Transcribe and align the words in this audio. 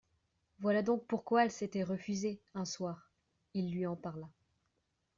Voilà 0.61 0.81
donc 0.81 1.05
pourquoi 1.05 1.45
elle 1.45 1.51
s'était 1.51 1.83
refusée, 1.83 2.41
un 2.55 2.65
soir! 2.65 3.11
Il 3.53 3.71
lui 3.71 3.85
en 3.85 3.95
parla. 3.95 4.31